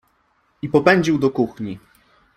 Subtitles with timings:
[0.61, 1.79] I popędził do kuchni.